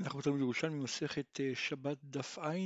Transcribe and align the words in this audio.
אנחנו 0.00 0.18
בתלמוד 0.18 0.40
ירושלמי 0.40 0.78
מסכת 0.78 1.40
אה, 1.40 1.52
שבת 1.54 1.96
דף 2.04 2.38
ע', 2.38 2.56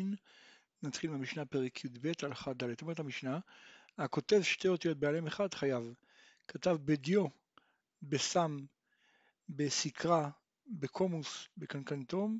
נתחיל 0.82 1.10
מהמשנה 1.10 1.44
פרק 1.44 1.84
י"ב 1.84 2.12
הלכה 2.22 2.52
ד', 2.52 2.82
אומרת 2.82 3.00
המשנה, 3.00 3.38
הכותב 3.98 4.42
שתי 4.42 4.68
אותיות 4.68 4.98
בעלם 4.98 5.26
אחד 5.26 5.54
חייב, 5.54 5.94
כתב 6.48 6.76
בדיו, 6.84 7.26
בסם, 8.02 8.56
בסקרה, 9.48 10.30
בקומוס, 10.66 11.48
בקנקנטום, 11.56 12.38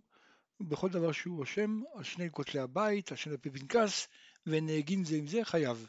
ובכל 0.60 0.88
דבר 0.88 1.12
שהוא 1.12 1.36
רושם 1.36 1.80
על 1.94 2.04
שני 2.04 2.30
כותלי 2.30 2.60
הבית, 2.60 3.10
על 3.10 3.16
שני 3.16 3.38
פנקס, 3.38 4.08
ונהגים 4.46 5.04
זה 5.04 5.16
עם 5.16 5.26
זה 5.26 5.44
חייב. 5.44 5.88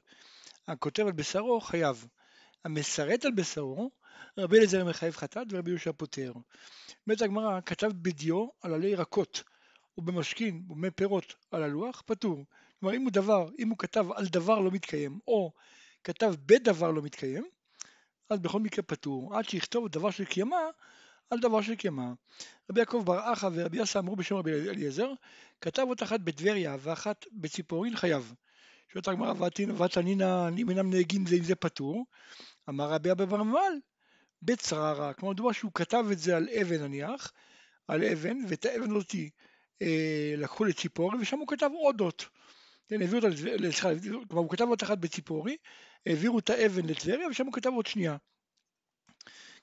הכותב 0.67 1.05
על 1.05 1.11
בשרו 1.11 1.61
חייב. 1.61 2.07
המסרט 2.63 3.25
על 3.25 3.31
בשרו, 3.31 3.91
רבי 4.37 4.57
אליעזר 4.57 4.85
מחייב 4.85 5.15
חטאת 5.15 5.47
ורבי 5.49 5.71
יהושע 5.71 5.91
פוטר. 5.91 6.33
אומרת 7.07 7.21
הגמרא, 7.21 7.59
כתב 7.65 7.91
בדיו 8.01 8.47
על 8.61 8.73
עלי 8.73 8.87
ירקות, 8.87 9.43
ובמשכין 9.97 10.65
ובמי 10.69 10.91
פירות 10.91 11.35
על 11.51 11.63
הלוח, 11.63 12.03
פטור. 12.05 12.45
כלומר, 12.79 12.95
אם 12.95 13.01
הוא 13.01 13.11
דבר, 13.11 13.49
אם 13.59 13.69
הוא 13.69 13.77
כתב 13.77 14.05
על 14.15 14.25
דבר 14.25 14.59
לא 14.59 14.71
מתקיים, 14.71 15.19
או 15.27 15.51
כתב 16.03 16.33
בדבר 16.45 16.91
לא 16.91 17.01
מתקיים, 17.01 17.45
אז 18.29 18.39
בכל 18.39 18.59
מקרה 18.59 18.83
פטור, 18.83 19.37
עד 19.37 19.49
שיכתוב 19.49 19.87
דבר 19.87 20.11
של 20.11 20.25
קיימה 20.25 20.57
על 21.29 21.39
דבר 21.39 21.61
של 21.61 21.75
קיימה. 21.75 22.13
רבי 22.69 22.79
יעקב 22.79 23.03
בר 23.05 23.33
אחא 23.33 23.49
ורבי 23.53 23.81
יסא 23.81 23.99
אמרו 23.99 24.15
בשם 24.15 24.35
רבי 24.35 24.51
אליעזר, 24.51 25.11
כתב 25.61 25.85
אות 25.87 26.03
אחת 26.03 26.19
בטבריה 26.19 26.77
ואחת 26.79 27.25
בציפורין 27.31 27.95
חייב. 27.95 28.33
שואלת 28.93 29.07
הגמרא, 29.07 29.33
ותנינא 29.81 30.49
נימנם 30.49 30.89
נהגים 30.89 31.25
זה 31.25 31.35
עם 31.35 31.43
זה 31.43 31.55
פטור. 31.55 32.05
אמר 32.69 32.89
רבי 32.89 33.11
אבא 33.11 33.25
בר 33.25 33.43
מבל, 33.43 33.73
בצררה, 34.45 35.13
כלומר 35.13 35.33
מדובר 35.33 35.51
שהוא 35.51 35.71
כתב 35.73 36.05
את 36.11 36.19
זה 36.19 36.37
על 36.37 36.49
אבן 36.61 36.81
נניח, 36.81 37.31
על 37.87 38.03
אבן, 38.03 38.37
ואת 38.49 38.65
האבן 38.65 38.95
הזאתי 38.95 39.29
אה, 39.81 40.33
לקחו 40.37 40.65
לציפורי, 40.65 41.17
ושם 41.17 41.39
הוא 41.39 41.47
כתב 41.47 41.69
עוד 41.73 42.01
אות. 42.01 42.25
כן, 42.87 43.01
העבירו 43.01 43.25
אותה, 43.25 43.37
סליחה, 43.37 43.89
כלומר 44.27 44.43
הוא 44.43 44.49
כתב 44.49 44.65
עוד 44.67 44.81
אחת 44.81 44.97
בציפורי, 44.97 45.57
העבירו 46.05 46.39
את 46.39 46.49
האבן 46.49 46.85
לטבריה, 46.85 47.27
ושם 47.27 47.45
הוא 47.45 47.53
כתב 47.53 47.69
עוד 47.69 47.85
שנייה. 47.85 48.17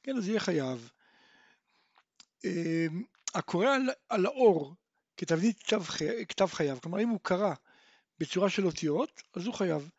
כן, 0.03 0.17
אז 0.17 0.29
יהיה 0.29 0.41
חייב. 0.41 0.91
אה, 2.45 2.87
הקורא 3.34 3.69
על, 3.69 3.91
על 4.09 4.27
האור 4.27 4.75
כתבנית 5.17 5.62
כתב, 5.62 5.83
כתב 6.28 6.47
חייב, 6.47 6.78
כלומר 6.78 7.01
אם 7.01 7.09
הוא 7.09 7.21
קרא 7.23 7.55
בצורה 8.19 8.51
של 8.51 8.67
אותיות, 8.67 9.23
אז 9.34 9.47
הוא 9.47 9.55
חייב. 9.55 9.91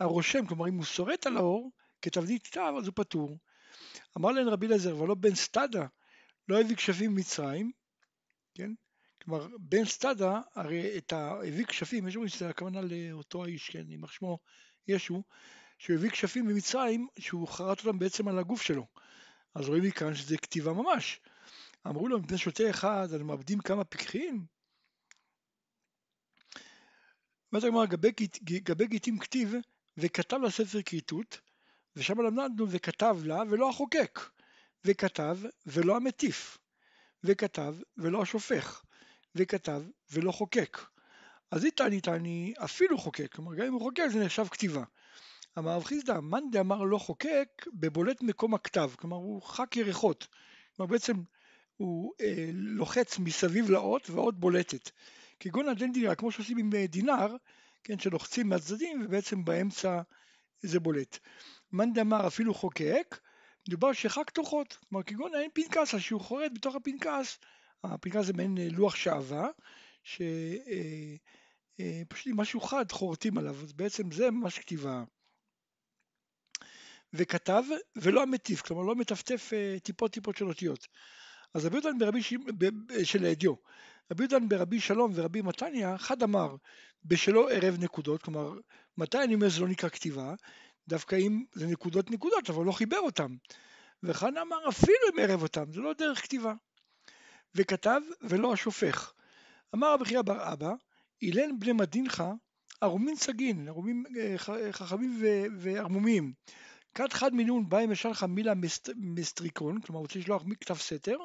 הרושם, 0.00 0.46
כלומר 0.46 0.68
אם 0.68 0.74
הוא 0.74 0.84
שורט 0.84 1.26
על 1.26 1.36
האור 1.36 1.70
כתבנית 2.02 2.46
כתב, 2.46 2.72
אז 2.78 2.86
הוא 2.86 2.92
פטור. 2.96 3.38
אמר 4.18 4.30
להם 4.30 4.48
רבי 4.48 4.66
אליעזר, 4.66 4.96
ולא 4.96 5.14
בן 5.14 5.34
סטדה 5.34 5.86
לא 6.48 6.60
הביא 6.60 6.76
כשפים 6.76 7.10
ממצרים, 7.10 7.72
כן? 8.54 8.70
כלומר, 9.22 9.46
בן 9.58 9.84
סטדה, 9.84 10.40
הרי 10.54 10.98
את 10.98 11.12
ה... 11.12 11.32
הביא 11.48 11.64
כשפים, 11.64 12.08
יש 12.08 12.16
אומרים 12.16 12.28
שזה 12.28 12.48
הכוונה 12.48 12.80
לאותו 12.80 13.44
האיש, 13.44 13.70
כן, 13.70 13.90
יימח 13.90 14.12
שמו 14.12 14.38
ישו, 14.88 15.22
שהוא 15.78 15.96
הביא 15.96 16.10
כשפים 16.10 16.46
ממצרים, 16.46 17.08
שהוא 17.18 17.48
חרט 17.48 17.78
אותם 17.78 17.98
בעצם 17.98 18.28
על 18.28 18.38
הגוף 18.38 18.62
שלו. 18.62 18.86
אז 19.54 19.68
רואים 19.68 19.84
מכאן 19.84 20.14
שזה 20.14 20.36
כתיבה 20.36 20.72
ממש. 20.72 21.20
אמרו 21.86 22.08
לו, 22.08 22.18
מפני 22.18 22.38
שוטה 22.38 22.70
אחד, 22.70 23.08
אז 23.14 23.22
מאבדים 23.22 23.58
כמה 23.58 23.84
פיקחים? 23.84 24.46
אומרת 27.52 27.64
הגמרא, 27.64 27.86
גבי 28.44 28.86
גיטים 28.86 29.18
כתיב, 29.18 29.54
וכתב 29.96 30.36
לספר 30.36 30.82
כריתות, 30.82 31.40
ושם 31.96 32.20
למדנו 32.20 32.66
וכתב 32.70 33.16
לה 33.24 33.42
ולא 33.50 33.70
החוקק, 33.70 34.20
וכתב 34.84 35.38
ולא 35.66 35.96
המטיף, 35.96 36.58
וכתב 37.24 37.74
ולא 37.96 38.22
השופך, 38.22 38.82
וכתב 39.34 39.82
ולא 40.12 40.32
חוקק. 40.32 40.78
אז 41.50 41.64
איתני 41.64 42.00
תני 42.00 42.54
אפילו 42.64 42.98
חוקק, 42.98 43.34
כלומר 43.34 43.54
גם 43.54 43.66
אם 43.66 43.72
הוא 43.72 43.80
חוקק 43.80 44.06
זה 44.12 44.24
נחשב 44.24 44.46
כתיבה. 44.50 44.84
אמר 45.58 45.70
רב 45.70 45.84
חיסדא, 45.84 46.20
מאן 46.20 46.50
דאמר 46.50 46.82
לא 46.82 46.98
חוקק 46.98 47.66
בבולט 47.72 48.22
מקום 48.22 48.54
הכתב, 48.54 48.90
כלומר 48.96 49.16
הוא 49.16 49.42
חק 49.42 49.76
ירחות, 49.76 50.26
כלומר 50.76 50.92
בעצם 50.92 51.14
הוא 51.76 52.12
אה, 52.20 52.50
לוחץ 52.52 53.18
מסביב 53.18 53.70
לאות 53.70 54.10
והאות 54.10 54.40
בולטת. 54.40 54.90
כגון 55.40 55.68
הדנדירה, 55.68 56.14
כמו 56.14 56.32
שעושים 56.32 56.58
עם 56.58 56.70
אה, 56.74 56.86
דינר, 56.86 57.36
כן, 57.84 57.98
שלוחצים 57.98 58.48
מהצדדים 58.48 59.02
ובעצם 59.04 59.44
באמצע 59.44 60.00
זה 60.62 60.80
בולט. 60.80 61.18
מאן 61.72 61.92
דאמר 61.92 62.26
אפילו 62.26 62.54
חוקק, 62.54 63.18
מדובר 63.68 63.92
שחק 63.92 64.30
תוכות, 64.30 64.78
כלומר 64.88 65.02
כגון 65.02 65.34
אין 65.34 65.50
פנקס, 65.54 65.94
אז 65.94 66.00
שהוא 66.00 66.20
חורט 66.20 66.52
בתוך 66.54 66.74
הפנקס, 66.74 67.38
הפנקס 67.84 68.24
זה 68.26 68.32
מעין 68.32 68.58
אה, 68.58 68.68
לוח 68.70 68.94
שעווה, 68.94 69.48
שפשוט 70.02 70.26
אה, 71.80 71.92
אה, 72.26 72.32
משהו 72.34 72.60
חד 72.60 72.92
חורטים 72.92 73.38
עליו, 73.38 73.56
אז 73.62 73.72
בעצם 73.72 74.12
זה 74.12 74.30
ממש 74.30 74.58
כתיבה. 74.58 75.04
וכתב 77.12 77.62
ולא 77.96 78.22
המטיף, 78.22 78.62
כלומר 78.62 78.82
לא 78.82 78.94
מטפטף 78.94 79.50
טיפות 79.82 80.12
טיפות 80.12 80.36
של 80.36 80.48
אותיות. 80.48 80.86
אז 81.54 81.66
רבי 81.66 81.76
יהודן 81.76 81.98
ברבי 81.98 82.22
ש... 82.22 82.34
של 83.04 83.26
אדיו, 83.26 83.54
רבי 84.12 84.22
יהודן 84.22 84.48
ברבי 84.48 84.80
שלום 84.80 85.12
ורבי 85.14 85.42
מתניה, 85.42 85.94
אחד 85.94 86.22
אמר 86.22 86.56
בשלו 87.04 87.48
ערב 87.48 87.76
נקודות, 87.78 88.22
כלומר 88.22 88.52
מתי 88.98 89.18
אני 89.24 89.34
אומר 89.34 89.48
שזה 89.48 89.60
לא 89.60 89.68
נקרא 89.68 89.88
כתיבה? 89.88 90.34
דווקא 90.88 91.16
אם 91.16 91.44
זה 91.52 91.66
נקודות 91.66 92.10
נקודות, 92.10 92.50
אבל 92.50 92.64
לא 92.64 92.72
חיבר 92.72 92.98
אותם. 92.98 93.36
וכאן 94.02 94.36
אמר 94.36 94.68
אפילו 94.68 95.08
אם 95.12 95.18
ערב 95.18 95.42
אותם, 95.42 95.72
זה 95.72 95.80
לא 95.80 95.92
דרך 95.92 96.22
כתיבה. 96.22 96.54
וכתב 97.54 98.00
ולא 98.20 98.52
השופך. 98.52 99.12
אמר 99.74 99.92
רבי 99.92 100.04
חייא 100.04 100.22
בר 100.22 100.52
אבא, 100.52 100.72
אילן 101.22 101.58
בני 101.58 101.72
מדינך 101.72 102.24
ערומים 102.80 103.16
סגין, 103.16 103.68
ערומים 103.68 104.04
אה, 104.18 104.72
חכמים 104.72 105.22
וערמומיים. 105.58 106.32
כת 106.94 107.12
חד 107.12 107.34
מינון 107.34 107.68
בא 107.68 107.78
אם 107.84 107.92
ישר 107.92 108.08
לך 108.08 108.22
מילה 108.22 108.52
מסטריקון, 108.96 109.80
כלומר 109.80 109.98
הוא 109.98 110.06
רוצה 110.06 110.18
לשלוח 110.18 110.42
מכתב 110.46 110.74
סתר, 110.74 111.16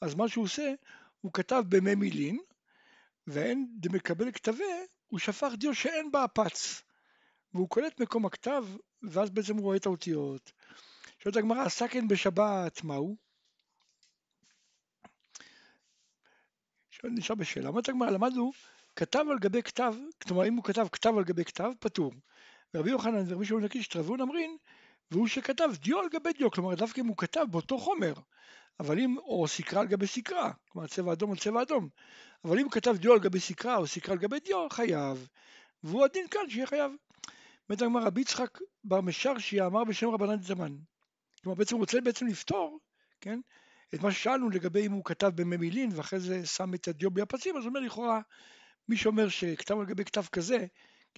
אז 0.00 0.14
מה 0.14 0.28
שהוא 0.28 0.44
עושה, 0.44 0.72
הוא 1.20 1.32
כתב 1.32 1.62
במי 1.68 1.94
מילין, 1.94 2.38
ואין 3.26 3.68
דמקבל 3.80 4.32
כתבה, 4.32 4.64
הוא 5.06 5.18
שפך 5.18 5.52
דיו 5.58 5.74
שאין 5.74 6.10
בה 6.10 6.24
הפץ. 6.24 6.82
והוא 7.54 7.68
קולט 7.68 8.00
מקום 8.00 8.26
הכתב, 8.26 8.64
ואז 9.02 9.30
בעצם 9.30 9.56
הוא 9.56 9.62
רואה 9.62 9.76
את 9.76 9.86
האותיות. 9.86 10.52
שואלת 11.18 11.36
הגמרא, 11.36 11.68
סכן 11.68 12.08
בשבת, 12.08 12.84
מהו? 12.84 13.16
נשאר 17.04 17.34
בשאלה. 17.34 17.68
אומרת 17.68 17.88
הגמרא, 17.88 18.10
למדנו, 18.10 18.52
כתב 18.96 19.24
על 19.30 19.38
גבי 19.38 19.62
כתב, 19.62 19.94
כלומר 20.22 20.48
אם 20.48 20.54
הוא 20.54 20.64
כתב 20.64 20.86
כתב 20.92 21.12
על 21.18 21.24
גבי 21.24 21.44
כתב, 21.44 21.70
פטור. 21.80 22.12
ורבי 22.74 22.90
יוחנן 22.90 23.32
ורבי 23.32 23.46
שמעון 23.46 23.64
לקיש 23.64 23.88
תרבון 23.88 24.20
אמרין, 24.20 24.56
והוא 25.10 25.28
שכתב 25.28 25.68
דיו 25.80 25.98
על 25.98 26.08
גבי 26.08 26.32
דיו, 26.32 26.50
כלומר 26.50 26.74
דווקא 26.74 27.00
אם 27.00 27.06
הוא 27.06 27.16
כתב 27.16 27.44
באותו 27.50 27.78
חומר, 27.78 28.12
אבל 28.80 28.98
אם, 28.98 29.16
או 29.18 29.48
סקרה 29.48 29.80
על 29.80 29.86
גבי 29.86 30.06
סקרה, 30.06 30.52
כלומר 30.68 30.88
צבע 30.88 31.12
אדום 31.12 31.30
על 31.30 31.36
צבע 31.36 31.62
אדום, 31.62 31.88
אבל 32.44 32.58
אם 32.58 32.64
הוא 32.64 32.72
כתב 32.72 32.96
דיו 32.96 33.12
על 33.12 33.18
גבי 33.18 33.40
סקרה 33.40 33.76
או 33.76 33.86
סקרה 33.86 34.12
על 34.12 34.18
גבי 34.18 34.40
דיו, 34.40 34.68
חייב. 34.70 35.28
והוא 35.82 36.04
הדין 36.04 36.28
כאן 36.28 36.50
שיהיה 36.50 36.66
חייב. 36.66 36.92
אומרת 37.68 37.82
הגמרא 37.82 38.06
רבי 38.06 38.20
יצחק 38.20 38.58
בר 38.84 39.00
משרשי 39.00 39.60
אמר 39.60 39.84
בשם 39.84 40.08
רבנן 40.08 40.42
זמן. 40.42 40.76
כלומר 41.42 41.58
בעצם 41.58 41.74
הוא 41.74 41.80
רוצה 41.80 42.00
בעצם 42.00 42.26
לפתור, 42.26 42.78
כן, 43.20 43.40
את 43.94 44.00
מה 44.00 44.12
ששאלנו 44.12 44.50
לגבי 44.50 44.86
אם 44.86 44.92
הוא 44.92 45.04
כתב 45.04 45.32
בממילין 45.34 45.90
ואחרי 45.94 46.20
זה 46.20 46.46
שם 46.46 46.74
את 46.74 46.88
הדיו 46.88 47.10
בלי 47.10 47.22
הפסים, 47.22 47.56
אז 47.56 47.62
הוא 47.62 47.68
אומר 47.68 47.80
לכאורה, 47.80 48.20
מי 48.88 48.96
שאומר 48.96 49.28
שכתב 49.28 49.78
על 49.78 49.86
גבי 49.86 50.04
כתב 50.04 50.24
כזה, 50.32 50.66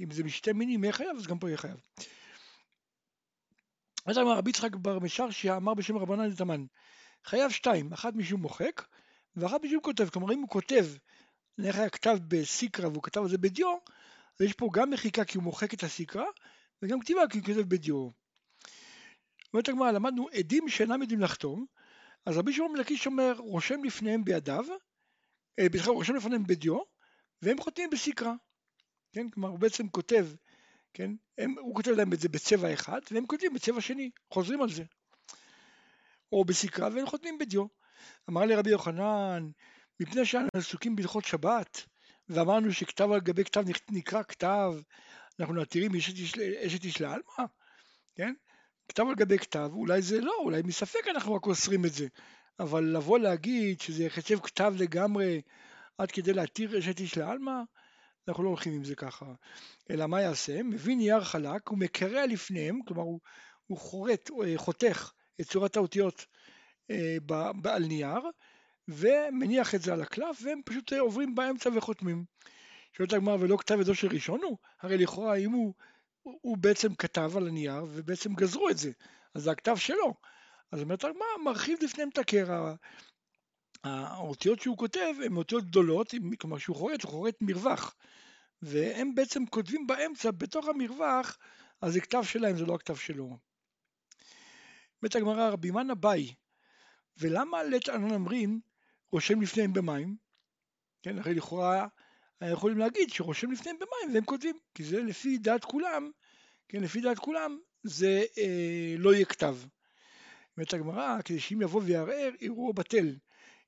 אם 0.01 0.11
זה 0.11 0.25
משתי 0.25 0.53
מינים 0.53 0.85
יהיה 0.85 0.93
חייב, 0.93 1.17
אז 1.17 1.27
גם 1.27 1.39
פה 1.39 1.49
יהיה 1.49 1.59
חייב. 1.59 1.81
אז 4.07 4.19
אמר 4.19 4.37
רבי 4.37 4.51
יצחק 4.51 4.77
בר 4.77 4.99
משרשי 4.99 5.51
אמר 5.51 5.75
בשם 5.75 5.97
רבנן 5.97 6.31
זמן, 6.31 6.65
חייב 7.25 7.51
שתיים, 7.51 7.93
אחת 7.93 8.15
משום 8.15 8.43
מוחק 8.43 8.83
ואחת 9.37 9.65
משום 9.65 9.81
כותב, 9.81 10.09
כלומר 10.09 10.35
אם 10.35 10.41
הוא 10.41 10.49
כותב, 10.49 10.87
נניח 11.59 11.77
היה 11.77 11.91
כתב 11.91 12.19
בסיקרא 12.29 12.89
והוא 12.89 13.03
כתב 13.03 13.21
על 13.21 13.29
זה 13.29 13.39
בדיו, 13.39 13.77
ויש 14.41 14.53
פה 14.53 14.69
גם 14.73 14.91
מחיקה 14.91 15.25
כי 15.25 15.37
הוא 15.37 15.45
מוחק 15.45 15.75
את 15.75 15.83
הסיקרא, 15.83 16.25
וגם 16.83 17.01
כתיבה 17.01 17.21
כי 17.31 17.39
הוא 17.39 17.47
כותב 17.47 17.69
בדיו. 17.69 18.11
אומרת 19.53 19.69
הגמרא, 19.69 19.91
למדנו 19.91 20.29
עדים 20.29 20.69
שאינם 20.69 21.03
יודעים 21.03 21.21
לחתום, 21.21 21.67
אז 22.27 22.37
רבי 22.37 22.53
שמעון 22.53 22.73
מלקיש 22.73 23.07
אומר, 23.07 23.35
רושם 23.39 23.85
לפניהם 23.85 24.25
בידיו, 24.25 24.65
אה, 25.59 25.69
בכלל 25.69 25.93
רושם 25.93 26.15
לפניהם 26.15 26.47
בדיו, 26.47 26.79
והם 27.43 27.61
חותמים 27.61 27.91
בסיקרא. 27.91 28.33
כן, 29.13 29.31
כלומר 29.31 29.49
הוא 29.49 29.59
בעצם 29.59 29.89
כותב, 29.89 30.27
כן, 30.95 31.11
הם, 31.39 31.55
הוא 31.59 31.75
כותב 31.75 31.91
להם 31.91 32.13
את 32.13 32.21
זה 32.21 32.29
בצבע 32.29 32.73
אחד, 32.73 33.01
והם 33.11 33.27
כותבים 33.27 33.55
בצבע 33.55 33.81
שני, 33.81 34.11
חוזרים 34.31 34.63
על 34.63 34.71
זה. 34.71 34.85
או 36.33 36.45
בסיקרא, 36.45 36.89
והם 36.89 37.07
חותמים 37.07 37.39
בדיו. 37.39 37.67
אמר 38.31 38.45
לי 38.45 38.55
רבי 38.55 38.71
יוחנן, 38.71 39.51
מפני 40.01 40.25
שאנו 40.25 40.49
עסוקים 40.55 40.97
בהלכות 40.97 41.25
שבת, 41.25 41.87
ואמרנו 42.31 42.73
שכתב 42.73 43.11
על 43.13 43.21
גבי 43.21 43.45
כתב 43.45 43.65
נקרא 43.91 44.23
כתב, 44.23 44.73
אנחנו 45.41 45.55
נתירים 45.55 45.95
אשת 46.67 46.85
איש 46.85 47.01
לעלמא, 47.01 47.45
כן? 48.15 48.35
כתב 48.89 49.03
על 49.09 49.15
גבי 49.15 49.39
כתב, 49.39 49.71
אולי 49.73 50.03
זה 50.03 50.21
לא, 50.21 50.35
אולי 50.39 50.63
מספק 50.63 51.09
אנחנו 51.11 51.35
רק 51.35 51.47
אוסרים 51.47 51.85
את 51.85 51.93
זה. 51.93 52.07
אבל 52.61 52.85
לבוא 52.85 53.19
להגיד 53.19 53.81
שזה 53.81 54.05
יחשב 54.05 54.41
כתב 54.41 54.75
לגמרי 54.79 55.43
עד 55.99 56.11
כדי 56.11 56.33
להתיר 56.33 56.79
אשת 56.79 57.01
איש 57.01 57.17
לעלמא, 57.17 57.63
אנחנו 58.29 58.45
לא 58.45 58.49
הולכים 58.49 58.73
עם 58.73 58.85
זה 58.85 58.95
ככה. 58.95 59.27
אלא 59.91 60.07
מה 60.07 60.21
יעשה? 60.21 60.63
מביא 60.63 60.97
נייר 60.97 61.25
חלק, 61.25 61.69
הוא 61.69 61.79
מקרע 61.79 62.27
לפניהם, 62.27 62.81
כלומר 62.87 63.03
הוא, 63.03 63.21
הוא 63.67 63.79
חורט, 63.79 64.31
אה, 64.31 64.59
חותך 64.59 65.13
את 65.41 65.47
צורת 65.47 65.77
האותיות 65.77 66.27
אה, 66.91 67.17
על 67.65 67.85
נייר, 67.85 68.21
ומניח 68.89 69.75
את 69.75 69.83
זה 69.83 69.93
על 69.93 70.03
הקלף, 70.03 70.41
והם 70.43 70.61
פשוט 70.65 70.93
אה, 70.93 71.01
עוברים 71.01 71.35
באמצע 71.35 71.71
וחותמים. 71.75 72.25
שואלת 72.97 73.13
הגמרא, 73.13 73.37
ולא 73.41 73.57
כתב 73.57 73.81
ידו 73.81 73.95
של 73.95 74.09
ראשון 74.09 74.41
הוא? 74.43 74.59
הרי 74.81 74.99
לכאורה 74.99 75.35
אם 75.35 75.51
הוא, 75.51 75.75
הוא 76.23 76.59
בעצם 76.59 76.95
כתב 76.95 77.33
על 77.37 77.49
הנייר, 77.49 77.85
ובעצם 77.89 78.35
גזרו 78.35 78.71
את 78.71 78.79
זה, 78.79 78.91
אז 79.35 79.43
זה 79.43 79.51
הכתב 79.51 79.77
שלו. 79.77 80.15
אז 80.73 80.83
אומרת 80.83 81.05
הגמרא, 81.05 81.45
מרחיב 81.45 81.79
לפניהם 81.83 82.09
את 82.09 82.19
הקרע. 82.19 82.75
האותיות 83.85 84.61
שהוא 84.61 84.77
כותב 84.77 85.15
הן 85.25 85.37
אותיות 85.37 85.65
גדולות, 85.65 86.15
כלומר 86.41 86.59
שהוא 86.59 86.77
חורט, 86.77 87.03
הוא 87.03 87.11
חורט 87.11 87.35
מרווח. 87.41 87.95
והם 88.63 89.15
בעצם 89.15 89.47
כותבים 89.47 89.87
באמצע, 89.87 90.31
בתוך 90.31 90.69
המרווח, 90.69 91.37
אז 91.83 91.93
זה 91.93 92.01
כתב 92.01 92.23
שלהם, 92.23 92.57
זה 92.57 92.67
לא 92.67 92.75
הכתב 92.75 92.97
שלו. 92.97 93.39
אומרת 95.03 95.17
הגמרא, 95.17 95.49
רבי 95.49 95.71
מנה 95.71 95.95
באי, 95.95 96.35
ולמה 97.17 97.63
לית 97.63 97.89
ענן 97.89 98.13
אמרים 98.15 98.61
רושם 99.13 99.41
לפניהם 99.41 99.73
במים? 99.73 100.17
כן, 101.03 101.19
הרי 101.19 101.35
לכאורה 101.35 101.87
יכולים 102.43 102.79
להגיד 102.79 103.11
שרושם 103.11 103.51
לפניהם 103.51 103.77
במים 103.77 104.15
והם 104.15 104.25
כותבים, 104.25 104.59
כי 104.75 104.85
זה 104.85 105.03
לפי 105.03 105.39
דעת 105.39 105.65
כולם, 105.65 106.11
כן, 106.69 106.83
לפי 106.83 107.01
דעת 107.01 107.19
כולם, 107.19 107.59
זה 107.83 108.25
אה, 108.39 108.95
לא 108.99 109.15
יהיה 109.15 109.25
כתב. 109.25 109.57
אומרת 110.57 110.75
הגמרא, 110.75 111.23
כדי 111.25 111.41
שאם 111.41 111.63
יבוא 111.63 111.83
ויערער, 111.85 112.31
יראו 112.41 112.73
בטל. 112.73 113.17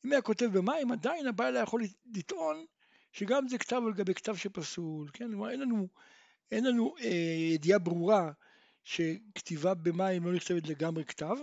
אם 0.04 0.12
היה 0.12 0.22
כותב 0.22 0.46
במים, 0.52 0.92
עדיין 0.92 1.26
הבעל 1.26 1.56
יכול 1.62 1.82
לטעון 2.14 2.64
שגם 3.12 3.48
זה 3.48 3.58
כתב 3.58 3.82
על 3.86 3.92
גבי 3.92 4.14
כתב 4.14 4.36
שפסול, 4.36 5.10
כן? 5.12 5.28
כלומר, 5.28 5.50
אין 5.50 5.60
לנו, 5.60 5.88
אין 6.50 6.64
לנו 6.64 6.94
אה, 7.00 7.08
ידיעה 7.54 7.78
ברורה 7.78 8.32
שכתיבה 8.82 9.74
במים 9.74 10.24
לא 10.24 10.32
נכתבת 10.32 10.68
לגמרי 10.68 11.04
כתב, 11.04 11.36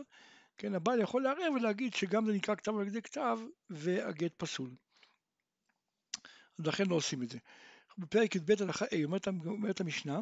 כן? 0.59 0.75
הבעל 0.75 1.01
יכול 1.01 1.23
לערער 1.23 1.51
ולהגיד 1.51 1.93
שגם 1.93 2.25
זה 2.25 2.33
נקרא 2.33 2.55
כתב 2.55 2.77
על 2.77 2.87
ידי 2.87 3.01
כתב 3.01 3.39
והגט 3.69 4.33
פסול. 4.37 4.75
לכן 6.59 6.83
לא 6.85 6.95
עושים 6.95 7.23
את 7.23 7.29
זה. 7.29 7.37
בפרק 7.97 8.35
י"ב 8.35 8.51
הלכה 8.61 8.85
A 8.85 9.03
אומרת, 9.03 9.27
אומרת 9.27 9.81
המשנה, 9.81 10.19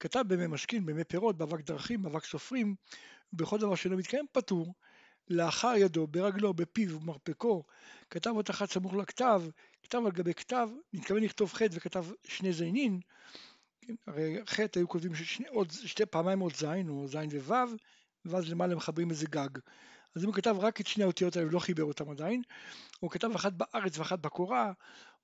כתב 0.00 0.24
במי 0.28 0.46
משכין, 0.46 0.86
במי 0.86 1.04
פירות, 1.04 1.38
באבק 1.38 1.60
דרכים, 1.60 2.02
באבק 2.02 2.24
סופרים, 2.24 2.74
בכל 3.32 3.58
דבר 3.58 3.74
שלא 3.74 3.96
מתקיים 3.96 4.26
פטור, 4.32 4.74
לאחר 5.28 5.74
ידו, 5.76 6.06
ברגלו, 6.06 6.54
בפיו, 6.54 7.00
במרפקו, 7.00 7.64
כתב 8.10 8.30
אות 8.30 8.50
אחת 8.50 8.70
סמוך 8.70 8.94
לכתב, 8.94 9.42
כתב 9.82 10.02
על 10.06 10.12
גבי 10.12 10.34
כתב, 10.34 10.68
מתכוון 10.92 11.22
לכתוב 11.22 11.52
חטא 11.52 11.72
וכתב 11.72 12.06
שני 12.24 12.52
זיינין, 12.52 13.00
כן, 13.80 13.94
הרי 14.06 14.46
חטא 14.46 14.78
היו 14.78 14.88
כותבים 14.88 15.14
שני, 15.14 15.48
עוד, 15.48 15.70
שתי 15.72 16.06
פעמיים 16.06 16.40
עוד 16.40 16.56
זין, 16.56 16.88
או 16.88 17.08
זין 17.08 17.30
ווו, 17.30 17.76
ואז 18.30 18.50
למעלה 18.50 18.74
מחברים 18.74 19.10
איזה 19.10 19.26
גג. 19.26 19.48
אז 20.14 20.22
אם 20.22 20.26
הוא 20.26 20.34
כתב 20.34 20.56
רק 20.58 20.80
את 20.80 20.86
שני 20.86 21.04
האותיות 21.04 21.36
האלה 21.36 21.48
ולא 21.48 21.58
חיבר 21.58 21.84
אותם 21.84 22.10
עדיין, 22.10 22.42
הוא 23.00 23.10
כתב 23.10 23.30
אחת 23.34 23.52
בארץ 23.52 23.98
ואחת 23.98 24.18
בקורה, 24.18 24.72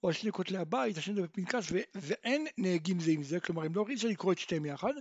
או 0.02 0.08
על 0.08 0.14
שני 0.14 0.32
כותלי 0.32 0.58
הבית, 0.58 0.96
השני 0.96 1.22
בפנקס, 1.22 1.68
ו- 1.72 1.78
ואין 1.94 2.46
נהגים 2.58 3.00
זה 3.00 3.10
עם 3.10 3.22
זה, 3.22 3.40
כלומר 3.40 3.66
אם 3.66 3.74
לא 3.74 3.84
אי 3.88 4.08
לקרוא 4.08 4.32
את 4.32 4.38
שתיהם 4.38 4.66
יחד, 4.66 4.92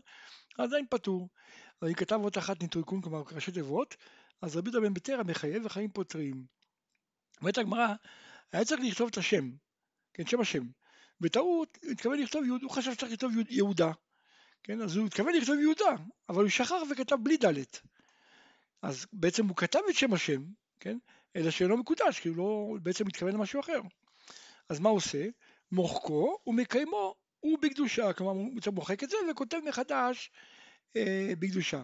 עדיין 0.57 0.85
פטור. 0.89 1.29
אבל 1.81 1.89
אם 1.89 1.95
כתב 1.95 2.19
אות 2.23 2.37
אחת 2.37 2.63
נטריקון, 2.63 3.01
כלומר 3.01 3.23
ראשי 3.31 3.51
תיבות, 3.51 3.95
אז 4.41 4.57
רבי 4.57 4.69
יהודה 4.69 4.87
בן 4.87 4.93
ביתרא 4.93 5.23
מחייב 5.23 5.65
וחיים 5.65 5.91
פותרים. 5.91 6.45
אומרת 7.41 7.57
הגמרא, 7.57 7.87
היה 8.51 8.65
צריך 8.65 8.81
לכתוב 8.83 9.07
את 9.11 9.17
השם, 9.17 9.51
כן, 10.13 10.25
שם 10.25 10.41
השם. 10.41 10.63
בטעות 11.21 11.77
הוא 11.83 11.91
התכוון 11.91 12.19
לכתוב 12.19 12.45
יהודה, 12.45 12.63
הוא 12.63 12.71
חשב 12.71 12.93
שצריך 12.93 13.11
לכתוב 13.11 13.31
יהודה, 13.49 13.91
כן, 14.63 14.81
אז 14.81 14.95
הוא 14.95 15.07
התכוון 15.07 15.33
לכתוב 15.33 15.59
יהודה, 15.59 16.03
אבל 16.29 16.41
הוא 16.41 16.49
שכח 16.49 16.75
וכתב 16.91 17.15
בלי 17.23 17.37
ד'. 17.37 17.53
אז 18.81 19.05
בעצם 19.13 19.47
הוא 19.47 19.55
כתב 19.55 19.79
את 19.89 19.95
שם 19.95 20.13
השם, 20.13 20.43
כן, 20.79 20.97
אלא 21.35 21.51
שאינו 21.51 21.77
מקודש, 21.77 22.19
כי 22.19 22.29
הוא 22.29 22.37
לא 22.37 22.77
בעצם 22.81 23.07
מתכוון 23.07 23.33
למשהו 23.33 23.59
אחר. 23.59 23.81
אז 24.69 24.79
מה 24.79 24.89
הוא 24.89 24.97
עושה? 24.97 25.27
מוחקו 25.71 26.37
ומקיימו 26.47 27.15
הוא 27.39 27.59
בקדושה, 27.61 28.13
כלומר 28.13 28.31
הוא 28.31 28.73
מוחק 28.73 29.03
את 29.03 29.09
זה 29.09 29.17
וכותב 29.31 29.57
מחדש 29.67 30.31
אה, 30.95 31.33
בקדושה. 31.39 31.83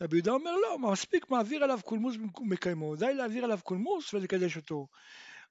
רבי 0.00 0.16
יהודה 0.16 0.32
אומר 0.32 0.56
לא, 0.56 0.78
מספיק 0.78 1.30
מעביר 1.30 1.64
עליו 1.64 1.80
קולמוס 1.84 2.16
ומקיימו, 2.40 2.96
די 2.96 3.14
להעביר 3.14 3.44
עליו 3.44 3.58
קולמוס 3.62 4.14
ולקדש 4.14 4.56
אותו. 4.56 4.86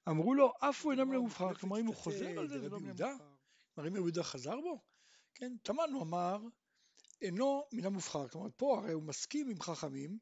אמרו 0.10 0.34
לו, 0.34 0.54
אף 0.60 0.84
הוא 0.84 0.92
אינו 0.92 1.06
מן 1.06 1.16
המובחר, 1.16 1.54
כלומר 1.54 1.80
אם 1.80 1.86
הוא 1.86 1.96
חוזר 1.96 2.40
על 2.40 2.48
זה, 2.48 2.60
זה 2.60 2.70
לא 2.70 2.78
המובחר. 2.78 3.06
כלומר 3.76 3.90
אם 3.90 3.94
רבי 3.94 4.00
יהודה 4.00 4.24
חזר 4.24 4.56
בו, 4.62 4.80
כן, 5.36 5.54
תמן 5.64 5.90
הוא 5.94 6.02
אמר, 6.02 6.40
אינו 7.22 7.64
מן 7.74 7.86
המובחר, 7.86 8.28
כלומר 8.28 8.48
פה 8.58 8.78
הרי 8.78 8.92
הוא 8.92 9.04
מסכים 9.04 9.50
עם 9.50 9.62
חכמים, 9.62 10.18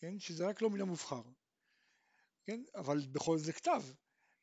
כן, 0.00 0.18
שזה 0.18 0.46
רק 0.46 0.62
לא 0.62 0.70
מן 0.70 0.80
המובחר, 0.80 1.22
כן, 2.44 2.62
אבל 2.74 2.98
בכל 3.12 3.38
זה 3.38 3.52
כתב, 3.52 3.82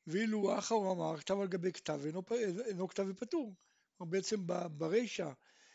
ואילו 0.07 0.59
אחר 0.59 0.75
הוא 0.75 0.91
אמר, 0.91 1.17
כתב 1.17 1.39
על 1.39 1.47
גבי 1.47 1.73
כתב, 1.73 1.99
אינו, 2.05 2.21
אינו 2.65 2.87
כתב 2.87 3.05
ופטור, 3.09 3.55
כלומר 3.97 4.11
בעצם 4.11 4.37
ברישא, 4.77 5.31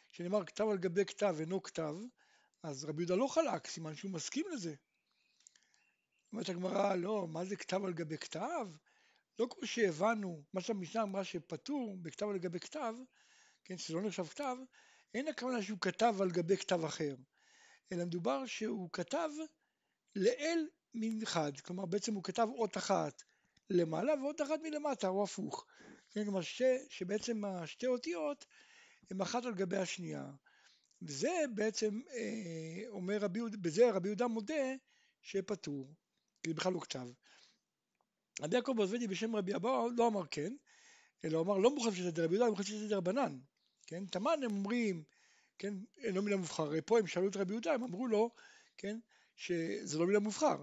שנאמר 0.09 0.44
כתב 0.44 0.65
על 0.71 0.79
גבי 0.79 1.05
כתב 1.05 1.37
אינו 1.41 1.62
כתב, 1.62 1.94
אז 2.62 2.85
רבי 2.85 3.03
יהודה 3.03 3.15
לא 3.15 3.27
חלק, 3.27 3.67
סימן 3.67 3.94
שהוא 3.94 4.11
מסכים 4.11 4.44
לזה. 4.53 4.75
אומרת 6.33 6.49
הגמרא, 6.49 6.94
לא, 6.94 7.29
מה 7.29 7.44
זה 7.44 7.56
כתב 7.56 7.85
על 7.85 7.93
גבי 7.93 8.19
כתב? 8.19 8.69
לא 9.38 9.47
כמו 9.50 9.67
שהבנו, 9.67 10.43
מה 10.53 10.61
שהמשנה 10.61 11.03
אמרה 11.03 11.25
שפטור 11.25 11.97
בכתב 12.03 12.26
על 12.26 12.38
גבי 12.38 12.61
כתב, 12.61 12.94
כן, 13.65 13.79
שזה 13.79 13.94
לא 13.94 14.03
נחשב 14.03 14.26
כתב, 14.26 14.56
אין 15.15 15.29
הכוונה 15.29 15.62
שהוא 15.62 15.79
כתב 15.81 16.15
על 16.21 16.31
גבי 16.31 16.56
כתב 16.56 16.85
אחר, 16.85 17.15
אלא 17.93 18.05
מדובר 18.05 18.47
שהוא 18.47 18.91
כתב 18.93 19.31
לאל 20.17 20.67
מנחד, 20.95 21.61
כלומר 21.61 21.87
בעצם 21.87 22.15
הוא 22.15 22.25
כתב 22.25 22.49
אות 22.55 22.77
אחת 22.77 23.23
למעלה 23.71 24.15
ואות 24.23 24.41
אחת 24.41 24.61
מלמטה, 24.62 25.09
או 25.09 25.25
הפוך. 25.25 25.67
כן, 26.11 26.25
כלומר 26.25 26.41
ש, 26.41 26.62
שבעצם 26.89 27.45
השתי 27.45 27.87
אותיות 27.87 28.47
הן 29.11 29.21
אחת 29.21 29.45
על 29.45 29.55
גבי 29.55 29.77
השנייה. 29.77 30.31
וזה 31.03 31.31
בעצם 31.55 32.01
אה, 32.12 32.89
אומר 32.89 33.19
רבי 33.19 33.39
יהודה, 33.39 33.57
בזה 33.57 33.91
רבי 33.91 34.09
יהודה 34.09 34.27
מודה 34.27 34.75
שפטור, 35.23 35.95
כי 36.43 36.51
זה 36.51 36.55
בכלל 36.55 36.73
לא 36.73 36.81
כתב. 36.81 37.07
רבי 38.43 38.57
יעקב 38.57 38.75
עוזבדי 38.79 39.09
בשם 39.09 39.37
רבי 39.37 39.55
אבאו 39.55 39.89
לא 39.97 40.07
אמר 40.07 40.27
כן, 40.31 40.55
אלא 41.25 41.41
אמר 41.41 41.59
לא 41.59 41.75
מוכרח 41.75 41.95
שזה 41.95 42.25
רבי 42.25 42.35
יהודה, 42.35 42.51
מוכרח 42.51 42.67
שזה 42.67 42.97
רבנן. 42.97 43.38
כן, 43.87 44.07
תמן 44.07 44.43
הם 44.45 44.50
אומרים, 44.50 45.02
כן, 45.59 45.75
לא 45.99 46.23
מילה 46.23 46.37
מובחר, 46.37 46.71
פה 46.87 46.99
הם 46.99 47.07
שאלו 47.07 47.29
את 47.29 47.37
רבי 47.37 47.52
יהודה, 47.52 47.73
הם 47.73 47.83
אמרו 47.83 48.07
לו, 48.07 48.31
כן, 48.79 48.99
שזה 49.40 49.99
לא 49.99 50.06
מילה 50.06 50.18
מובחר, 50.18 50.62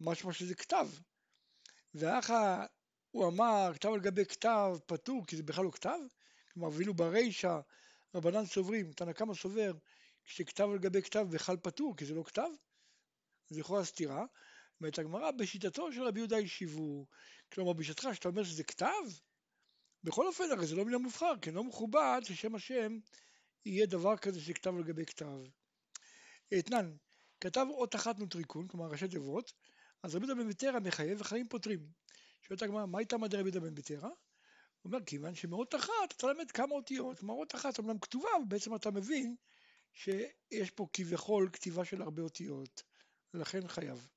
משמע 0.00 0.32
שזה 0.32 0.54
כתב. 0.54 0.88
ואחר 1.94 2.66
הוא 3.10 3.28
אמר, 3.28 3.70
כתב 3.74 3.88
על 3.88 4.00
גבי 4.00 4.24
כתב 4.24 4.76
פטור, 4.86 5.26
כי 5.26 5.36
זה 5.36 5.42
בכלל 5.42 5.64
לא 5.64 5.70
כתב, 5.70 5.98
כלומר, 6.52 6.68
ואילו 6.76 6.94
ברישא 6.94 7.60
רבנן 8.14 8.46
סוברים, 8.46 8.92
תנא 8.92 9.12
קמא 9.12 9.34
סובר, 9.34 9.72
כשכתב 10.24 10.68
על 10.72 10.78
גבי 10.78 11.02
כתב 11.02 11.26
בכלל 11.30 11.56
פטור, 11.56 11.96
כי 11.96 12.04
זה 12.04 12.14
לא 12.14 12.22
כתב, 12.22 12.48
אז 13.50 13.58
לכאורה 13.58 13.84
סתירה. 13.84 14.24
אומרת 14.80 14.98
הגמרא, 14.98 15.30
בשיטתו 15.30 15.92
של 15.92 16.02
רבי 16.02 16.20
יהודה 16.20 16.38
השיבו, 16.38 17.06
כלומר 17.52 17.72
בשיטתך 17.72 18.08
שאתה 18.12 18.28
אומר 18.28 18.44
שזה 18.44 18.64
כתב, 18.64 19.02
בכל 20.04 20.26
אופן 20.26 20.44
הרי 20.50 20.66
זה 20.66 20.76
לא 20.76 20.84
מילה 20.84 20.98
מובחר, 20.98 21.32
כי 21.42 21.50
לא 21.50 21.64
מכובד 21.64 22.20
ששם 22.24 22.54
השם 22.54 22.98
יהיה 23.64 23.86
דבר 23.86 24.16
כזה 24.16 24.40
שכתב 24.40 24.76
על 24.76 24.82
גבי 24.82 25.06
כתב. 25.06 25.38
אתנן, 26.58 26.96
כתב 27.40 27.66
אות 27.70 27.94
אחת 27.94 28.18
נוטריקון, 28.18 28.68
כלומר 28.68 28.86
ראשי 28.86 29.08
תיבות, 29.08 29.52
אז 30.02 30.14
רבי 30.14 30.26
יהודה 30.26 30.42
בן 30.72 30.86
מחייב 30.88 31.20
וחיים 31.20 31.48
פותרים. 31.48 31.86
שואלת 32.42 32.62
הגמרא, 32.62 32.86
מה 32.86 32.98
הייתה 32.98 33.18
מדע 33.18 33.40
רבי 33.40 33.50
יהודה 33.50 33.60
בן? 33.60 34.00
הוא 34.00 34.92
אומר, 34.92 35.04
כיוון 35.06 35.34
שמאות 35.34 35.74
אחת, 35.74 36.12
אתה 36.16 36.26
למד 36.26 36.50
כמה 36.50 36.74
אותיות, 36.74 37.22
מאות 37.22 37.54
אחת 37.54 37.80
אמנם 37.80 37.98
כתובה, 37.98 38.28
אבל 38.36 38.44
בעצם 38.48 38.74
אתה 38.74 38.90
מבין 38.90 39.36
שיש 39.92 40.70
פה 40.70 40.86
כביכול 40.92 41.50
כתיבה 41.52 41.84
של 41.84 42.02
הרבה 42.02 42.22
אותיות, 42.22 42.82
ולכן 43.34 43.68
חייב. 43.68 44.08